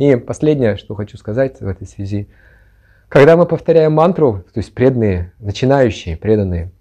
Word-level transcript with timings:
И 0.00 0.16
последнее, 0.16 0.78
что 0.78 0.94
хочу 0.94 1.18
сказать 1.18 1.60
в 1.60 1.68
этой 1.68 1.86
связи. 1.86 2.30
Когда 3.10 3.36
мы 3.36 3.44
повторяем 3.44 3.92
мантру, 3.92 4.42
то 4.50 4.58
есть 4.58 4.72
преданные, 4.72 5.34
начинающие, 5.38 6.16
преданные, 6.16 6.72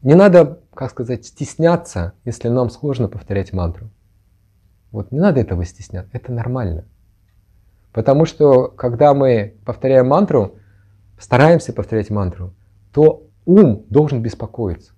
не 0.00 0.14
надо, 0.14 0.60
как 0.72 0.88
сказать, 0.88 1.26
стесняться, 1.26 2.14
если 2.24 2.48
нам 2.48 2.70
сложно 2.70 3.08
повторять 3.08 3.52
мантру. 3.52 3.90
Вот 4.90 5.12
не 5.12 5.20
надо 5.20 5.40
этого 5.40 5.66
стесняться, 5.66 6.08
это 6.14 6.32
нормально. 6.32 6.86
Потому 7.92 8.24
что 8.24 8.68
когда 8.68 9.12
мы 9.12 9.56
повторяем 9.66 10.08
мантру, 10.08 10.56
стараемся 11.18 11.74
повторять 11.74 12.08
мантру, 12.08 12.54
то 12.94 13.26
ум 13.44 13.84
должен 13.90 14.22
беспокоиться. 14.22 14.92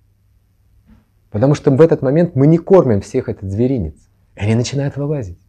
Потому 1.32 1.56
что 1.56 1.72
в 1.72 1.80
этот 1.80 2.02
момент 2.02 2.36
мы 2.36 2.46
не 2.46 2.58
кормим 2.58 3.00
всех 3.00 3.28
этот 3.28 3.50
зверинец. 3.50 3.96
И 4.36 4.40
они 4.42 4.54
начинают 4.54 4.96
вылазить. 4.96 5.43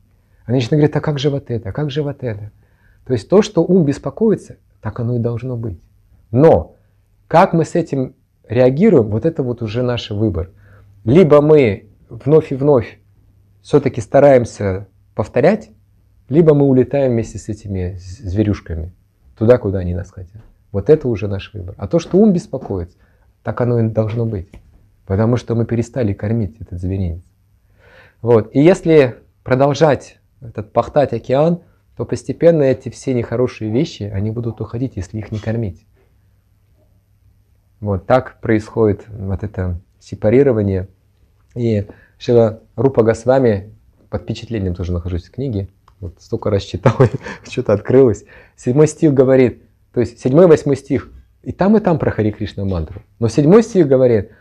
Они 0.45 0.57
начинают 0.57 0.81
говорить, 0.81 0.95
а 0.95 1.01
как 1.01 1.19
же 1.19 1.29
вот 1.29 1.49
это, 1.49 1.69
а 1.69 1.71
как 1.71 1.89
же 1.89 2.03
вот 2.03 2.23
это. 2.23 2.51
То 3.05 3.13
есть 3.13 3.29
то, 3.29 3.41
что 3.41 3.63
ум 3.63 3.85
беспокоится, 3.85 4.57
так 4.81 4.99
оно 4.99 5.15
и 5.15 5.19
должно 5.19 5.57
быть. 5.57 5.79
Но 6.31 6.75
как 7.27 7.53
мы 7.53 7.65
с 7.65 7.75
этим 7.75 8.15
реагируем, 8.47 9.09
вот 9.09 9.25
это 9.25 9.43
вот 9.43 9.61
уже 9.61 9.81
наш 9.81 10.11
выбор. 10.11 10.51
Либо 11.03 11.41
мы 11.41 11.87
вновь 12.09 12.51
и 12.51 12.55
вновь 12.55 12.99
все-таки 13.61 14.01
стараемся 14.01 14.87
повторять, 15.15 15.71
либо 16.29 16.53
мы 16.53 16.65
улетаем 16.65 17.11
вместе 17.11 17.37
с 17.37 17.49
этими 17.49 17.95
зверюшками 17.97 18.91
туда, 19.37 19.57
куда 19.57 19.79
они 19.79 19.93
нас 19.93 20.11
хотят. 20.11 20.41
Вот 20.71 20.89
это 20.89 21.07
уже 21.07 21.27
наш 21.27 21.53
выбор. 21.53 21.75
А 21.77 21.87
то, 21.87 21.99
что 21.99 22.17
ум 22.17 22.33
беспокоится, 22.33 22.97
так 23.43 23.61
оно 23.61 23.79
и 23.79 23.87
должно 23.87 24.25
быть. 24.25 24.49
Потому 25.05 25.37
что 25.37 25.55
мы 25.55 25.65
перестали 25.65 26.13
кормить 26.13 26.59
этот 26.59 26.79
зверинец. 26.79 27.21
Вот. 28.21 28.49
И 28.53 28.61
если 28.61 29.17
продолжать 29.43 30.19
этот 30.49 30.71
пахтать 30.73 31.13
океан, 31.13 31.61
то 31.95 32.05
постепенно 32.05 32.63
эти 32.63 32.89
все 32.89 33.13
нехорошие 33.13 33.71
вещи, 33.71 34.03
они 34.03 34.31
будут 34.31 34.59
уходить, 34.61 34.95
если 34.95 35.17
их 35.17 35.31
не 35.31 35.39
кормить. 35.39 35.85
Вот 37.79 38.05
так 38.05 38.41
происходит 38.41 39.05
вот 39.07 39.43
это 39.43 39.79
сепарирование. 39.99 40.87
И 41.55 41.87
Шила 42.17 42.61
Рупа 42.75 43.03
Госвами, 43.03 43.73
под 44.09 44.23
впечатлением 44.23 44.75
тоже 44.75 44.91
нахожусь 44.91 45.25
в 45.25 45.31
книге, 45.31 45.69
вот 45.99 46.15
столько 46.19 46.49
раз 46.49 46.63
читал, 46.63 46.93
что-то 47.49 47.73
открылось. 47.73 48.25
Седьмой 48.55 48.87
стих 48.87 49.13
говорит, 49.13 49.63
то 49.93 50.01
есть 50.01 50.19
седьмой, 50.19 50.47
восьмой 50.47 50.75
стих, 50.75 51.11
и 51.43 51.51
там, 51.51 51.77
и 51.77 51.79
там 51.79 51.99
про 51.99 52.11
Хари 52.11 52.31
Кришна 52.31 52.65
мантру. 52.65 53.01
Но 53.19 53.27
седьмой 53.27 53.63
стих 53.63 53.87
говорит, 53.87 54.31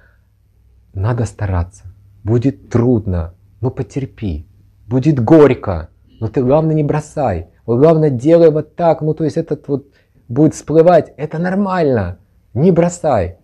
надо 0.92 1.24
стараться, 1.24 1.84
будет 2.22 2.70
трудно, 2.70 3.34
но 3.60 3.70
потерпи, 3.70 4.46
будет 4.86 5.22
горько, 5.22 5.90
но 6.20 6.28
ты 6.28 6.42
главное 6.42 6.74
не 6.74 6.82
бросай. 6.82 7.48
Вот 7.66 7.78
главное 7.78 8.10
делай 8.10 8.50
вот 8.50 8.76
так, 8.76 9.00
ну 9.00 9.14
то 9.14 9.24
есть 9.24 9.36
этот 9.36 9.68
вот 9.68 9.86
будет 10.28 10.54
всплывать, 10.54 11.12
это 11.16 11.38
нормально, 11.38 12.18
не 12.52 12.70
бросай. 12.70 13.38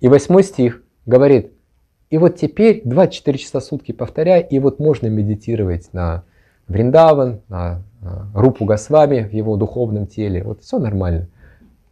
И 0.00 0.08
восьмой 0.08 0.42
стих 0.42 0.82
говорит, 1.06 1.52
и 2.10 2.18
вот 2.18 2.36
теперь 2.36 2.82
24 2.84 3.38
часа 3.38 3.60
в 3.60 3.64
сутки 3.64 3.92
повторяй, 3.92 4.42
и 4.42 4.58
вот 4.58 4.80
можно 4.80 5.06
медитировать 5.06 5.92
на 5.92 6.24
Вриндаван, 6.66 7.40
на 7.48 7.82
Рупу 8.34 8.64
Госвами 8.64 9.24
в 9.24 9.32
его 9.32 9.56
духовном 9.56 10.06
теле. 10.06 10.42
Вот 10.42 10.62
все 10.62 10.78
нормально. 10.78 11.28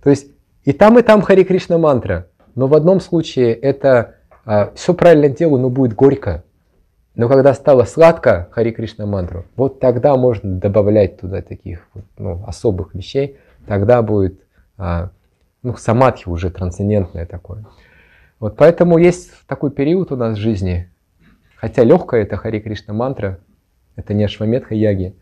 То 0.02 0.10
есть 0.10 0.28
и 0.64 0.72
там, 0.72 0.98
и 0.98 1.02
там 1.02 1.22
Хари 1.22 1.44
Кришна 1.44 1.78
мантра. 1.78 2.28
Но 2.54 2.66
в 2.66 2.74
одном 2.74 3.00
случае 3.00 3.54
это 3.54 4.14
а, 4.44 4.72
все 4.74 4.94
правильно 4.94 5.28
делаю, 5.28 5.60
но 5.60 5.70
будет 5.70 5.94
горько. 5.94 6.44
Но 7.19 7.28
когда 7.28 7.52
стало 7.52 7.83
сладко 7.83 8.47
Хари 8.52 8.70
Кришна 8.70 9.05
мантру, 9.05 9.44
вот 9.56 9.80
тогда 9.80 10.16
можно 10.16 10.61
добавлять 10.61 11.19
туда 11.19 11.42
таких 11.42 11.88
ну, 12.16 12.44
особых 12.47 12.94
вещей. 12.94 13.38
Тогда 13.66 14.02
будет 14.02 14.41
а, 14.77 15.11
ну, 15.64 15.77
самадхи 15.77 16.28
уже 16.28 16.48
трансцендентное 16.48 17.27
такое. 17.27 17.66
Вот 18.39 18.56
поэтому 18.56 18.98
есть 18.98 19.33
такой 19.48 19.73
период 19.73 20.12
у 20.12 20.17
нас 20.17 20.39
в 20.39 20.40
жизни, 20.40 20.89
хотя 21.56 21.83
легкая 21.83 22.23
это 22.23 22.36
Хари 22.36 22.61
Кришна 22.61 22.95
мантра, 22.95 23.40
это 23.96 24.14
не 24.14 24.23
Ашваметха 24.23 24.77
Яги, 24.77 25.17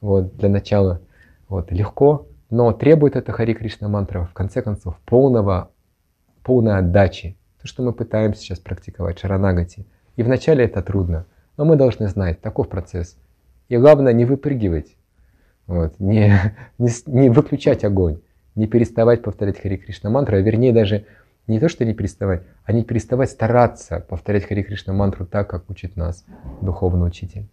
вот, 0.00 0.36
для 0.38 0.48
начала, 0.48 1.00
вот, 1.48 1.70
легко, 1.70 2.26
но 2.50 2.72
требует 2.72 3.14
это 3.14 3.30
Хари 3.30 3.54
Кришна 3.54 3.86
мантра, 3.86 4.24
в 4.24 4.32
конце 4.32 4.60
концов, 4.60 4.98
полного, 5.06 5.70
полной 6.42 6.78
отдачи. 6.78 7.36
То, 7.62 7.68
что 7.68 7.84
мы 7.84 7.92
пытаемся 7.92 8.40
сейчас 8.40 8.58
практиковать, 8.58 9.20
шаранагати. 9.20 9.86
И 10.18 10.24
вначале 10.24 10.64
это 10.64 10.82
трудно, 10.82 11.26
но 11.56 11.64
мы 11.64 11.76
должны 11.76 12.08
знать, 12.08 12.40
таков 12.40 12.68
процесс. 12.68 13.16
И 13.68 13.76
главное, 13.76 14.12
не 14.12 14.24
выпрыгивать, 14.24 14.96
вот, 15.68 15.94
не, 16.00 16.32
не, 16.78 16.90
не 17.06 17.28
выключать 17.28 17.84
огонь, 17.84 18.18
не 18.56 18.66
переставать 18.66 19.22
повторять 19.22 19.62
Хари 19.62 19.76
Кришна 19.76 20.10
мантру, 20.10 20.36
а 20.36 20.40
вернее 20.40 20.72
даже 20.72 21.04
не 21.46 21.60
то, 21.60 21.68
что 21.68 21.84
не 21.84 21.94
переставать, 21.94 22.42
а 22.64 22.72
не 22.72 22.82
переставать 22.82 23.30
стараться 23.30 24.04
повторять 24.08 24.44
Хари 24.48 24.64
Кришна 24.64 24.92
мантру 24.92 25.24
так, 25.24 25.48
как 25.48 25.70
учит 25.70 25.94
нас 25.94 26.24
духовный 26.62 27.06
учитель. 27.06 27.46